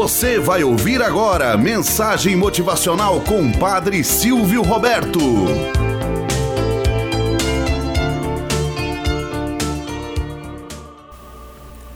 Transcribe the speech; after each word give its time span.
Você 0.00 0.38
vai 0.38 0.64
ouvir 0.64 1.02
agora 1.02 1.58
mensagem 1.58 2.34
motivacional 2.34 3.20
com 3.20 3.52
Padre 3.52 4.02
Silvio 4.02 4.62
Roberto. 4.62 5.20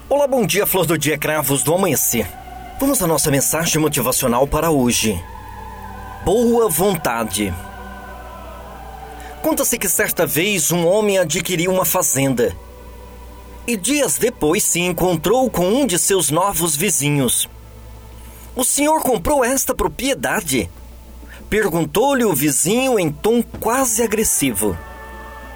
Olá, 0.07 0.27
bom 0.27 0.45
dia, 0.45 0.67
flor 0.67 0.85
do 0.85 0.99
dia, 0.99 1.17
cravos 1.17 1.63
do 1.63 1.73
amanhecer. 1.73 2.29
Vamos 2.79 3.01
à 3.01 3.07
nossa 3.07 3.31
mensagem 3.31 3.81
motivacional 3.81 4.47
para 4.47 4.71
hoje. 4.71 5.19
Boa 6.27 6.69
vontade. 6.69 7.55
Conta-se 9.41 9.79
que 9.79 9.89
certa 9.89 10.27
vez 10.27 10.71
um 10.71 10.87
homem 10.87 11.17
adquiriu 11.17 11.73
uma 11.73 11.87
fazenda 11.87 12.55
e 13.67 13.79
dias 13.79 14.19
depois 14.19 14.63
se 14.63 14.81
encontrou 14.81 15.49
com 15.49 15.67
um 15.67 15.87
de 15.87 15.99
seus 15.99 16.29
novos 16.29 16.77
vizinhos. 16.77 17.49
O 18.57 18.63
senhor 18.63 19.03
comprou 19.03 19.45
esta 19.45 19.75
propriedade? 19.75 20.71
Perguntou-lhe 21.51 22.25
o 22.25 22.33
vizinho 22.33 22.99
em 23.01 23.11
tom 23.11 23.43
quase 23.43 24.01
agressivo. 24.01 24.79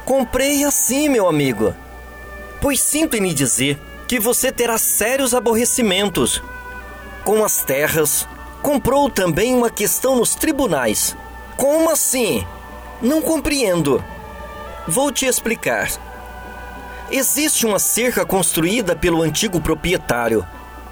Comprei 0.05 0.65
assim, 0.65 1.09
meu 1.09 1.29
amigo. 1.29 1.73
Pois 2.61 2.81
sinto 2.81 3.17
em 3.17 3.21
lhe 3.21 3.33
dizer 3.33 3.79
que 4.09 4.19
você 4.19 4.51
terá 4.51 4.77
sérios 4.79 5.33
aborrecimentos. 5.33 6.43
Com 7.25 7.45
as 7.45 7.63
terras, 7.63 8.27
comprou 8.63 9.09
também 9.09 9.55
uma 9.55 9.71
questão 9.71 10.17
nos 10.17 10.35
tribunais. 10.35 11.17
Como 11.57 11.91
assim? 11.91 12.45
Não 13.01 13.23
compreendo. 13.23 14.03
Vou 14.89 15.13
te 15.13 15.25
explicar. 15.25 15.89
Existe 17.13 17.65
uma 17.65 17.79
cerca 17.79 18.27
construída 18.27 18.97
pelo 18.97 19.23
antigo 19.23 19.61
proprietário, 19.61 20.45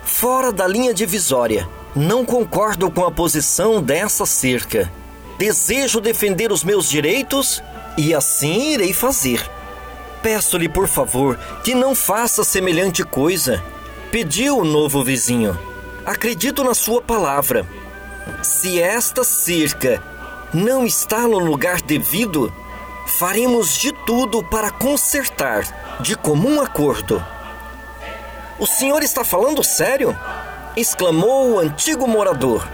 fora 0.04 0.52
da 0.52 0.68
linha 0.68 0.94
divisória. 0.94 1.68
Não 1.96 2.26
concordo 2.26 2.90
com 2.90 3.06
a 3.06 3.10
posição 3.10 3.82
dessa 3.82 4.26
cerca. 4.26 4.92
Desejo 5.38 5.98
defender 5.98 6.52
os 6.52 6.62
meus 6.62 6.90
direitos 6.90 7.62
e 7.96 8.14
assim 8.14 8.72
irei 8.72 8.92
fazer. 8.92 9.42
Peço-lhe, 10.22 10.68
por 10.68 10.86
favor, 10.86 11.38
que 11.64 11.74
não 11.74 11.94
faça 11.94 12.44
semelhante 12.44 13.02
coisa. 13.02 13.64
Pediu 14.10 14.58
o 14.58 14.64
novo 14.64 15.02
vizinho. 15.02 15.58
Acredito 16.04 16.62
na 16.62 16.74
sua 16.74 17.00
palavra. 17.00 17.66
Se 18.42 18.78
esta 18.78 19.24
cerca 19.24 20.02
não 20.52 20.84
está 20.84 21.22
no 21.22 21.38
lugar 21.38 21.80
devido, 21.80 22.52
faremos 23.06 23.74
de 23.78 23.90
tudo 24.04 24.42
para 24.42 24.70
consertar, 24.70 25.64
de 26.00 26.14
comum 26.14 26.60
acordo. 26.60 27.24
O 28.58 28.66
senhor 28.66 29.02
está 29.02 29.24
falando 29.24 29.64
sério? 29.64 30.14
Exclamou 30.76 31.52
o 31.52 31.58
antigo 31.58 32.06
morador. 32.06 32.68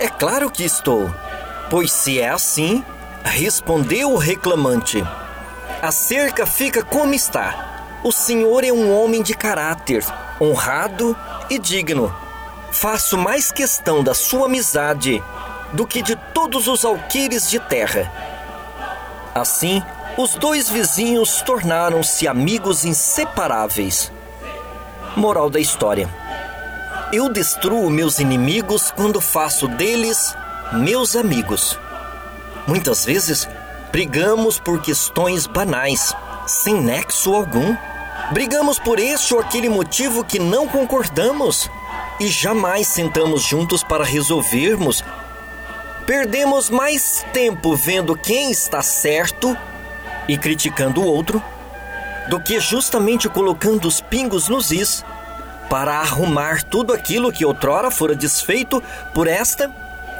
É 0.00 0.08
claro 0.08 0.50
que 0.50 0.64
estou. 0.64 1.14
Pois 1.68 1.92
se 1.92 2.18
é 2.18 2.30
assim, 2.30 2.82
respondeu 3.22 4.12
o 4.12 4.16
reclamante. 4.16 5.04
A 5.82 5.92
cerca 5.92 6.46
fica 6.46 6.82
como 6.82 7.12
está. 7.12 8.00
O 8.02 8.10
senhor 8.10 8.64
é 8.64 8.72
um 8.72 8.98
homem 8.98 9.22
de 9.22 9.34
caráter, 9.34 10.04
honrado 10.40 11.16
e 11.50 11.58
digno. 11.58 12.14
Faço 12.72 13.18
mais 13.18 13.52
questão 13.52 14.02
da 14.02 14.14
sua 14.14 14.46
amizade 14.46 15.22
do 15.72 15.86
que 15.86 16.02
de 16.02 16.16
todos 16.32 16.66
os 16.66 16.84
alqueires 16.84 17.48
de 17.50 17.60
terra. 17.60 18.10
Assim, 19.34 19.82
os 20.16 20.34
dois 20.34 20.70
vizinhos 20.70 21.42
tornaram-se 21.42 22.26
amigos 22.26 22.84
inseparáveis. 22.84 24.10
Moral 25.16 25.50
da 25.50 25.60
história 25.60 26.08
eu 27.14 27.28
destruo 27.28 27.88
meus 27.88 28.18
inimigos 28.18 28.90
quando 28.90 29.20
faço 29.20 29.68
deles 29.68 30.34
meus 30.72 31.14
amigos. 31.14 31.78
Muitas 32.66 33.04
vezes, 33.04 33.48
brigamos 33.92 34.58
por 34.58 34.82
questões 34.82 35.46
banais, 35.46 36.12
sem 36.44 36.74
nexo 36.80 37.32
algum. 37.32 37.76
Brigamos 38.32 38.80
por 38.80 38.98
este 38.98 39.32
ou 39.32 39.38
aquele 39.38 39.68
motivo 39.68 40.24
que 40.24 40.40
não 40.40 40.66
concordamos 40.66 41.70
e 42.18 42.26
jamais 42.26 42.88
sentamos 42.88 43.42
juntos 43.42 43.84
para 43.84 44.02
resolvermos. 44.02 45.04
Perdemos 46.06 46.68
mais 46.68 47.24
tempo 47.32 47.76
vendo 47.76 48.16
quem 48.16 48.50
está 48.50 48.82
certo 48.82 49.56
e 50.26 50.36
criticando 50.36 51.00
o 51.00 51.06
outro 51.06 51.40
do 52.28 52.40
que 52.40 52.58
justamente 52.58 53.28
colocando 53.28 53.86
os 53.86 54.00
pingos 54.00 54.48
nos 54.48 54.72
is 54.72 55.04
para 55.68 55.98
arrumar 55.98 56.62
tudo 56.62 56.92
aquilo 56.92 57.32
que 57.32 57.44
outrora 57.44 57.90
fora 57.90 58.14
desfeito 58.14 58.82
por 59.12 59.26
esta 59.26 59.70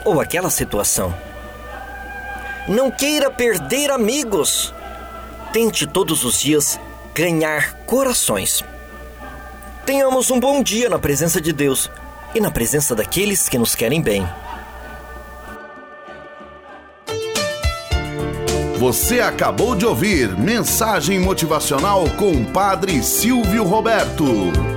ou 0.05 0.21
aquela 0.21 0.51
situação. 0.51 1.15
Não 2.67 2.91
queira 2.91 3.31
perder 3.31 3.91
amigos. 3.91 4.73
Tente 5.53 5.87
todos 5.87 6.25
os 6.25 6.41
dias 6.41 6.81
ganhar 7.15 7.75
corações. 7.87 8.65
Tenhamos 9.87 10.31
um 10.31 10.41
bom 10.41 10.63
dia 10.63 10.89
na 10.89 10.99
presença 10.99 11.41
de 11.41 11.53
Deus 11.53 11.91
e 12.35 12.41
na 12.41 12.51
presença 12.51 12.95
daqueles 12.95 13.49
que 13.49 13.59
nos 13.59 13.75
querem 13.75 14.01
bem. 14.01 14.27
Você 18.79 19.21
acabou 19.21 19.75
de 19.75 19.87
ouvir 19.87 20.37
Mensagem 20.37 21.19
Motivacional 21.19 22.05
com 22.19 22.33
o 22.33 22.45
Padre 22.45 23.03
Silvio 23.03 23.65
Roberto. 23.65 24.74